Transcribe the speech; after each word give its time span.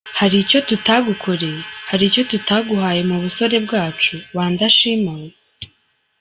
Hari 0.19 0.35
icyo 0.43 0.59
tutagukoreye, 0.69 1.61
hari 1.89 2.03
icyo 2.09 2.23
tutaguhaye 2.31 3.01
mu 3.09 3.17
busore 3.23 3.57
bwacu 3.65 4.15
wa 4.35 4.45
ndashima 4.53 5.11
we? 5.21 5.29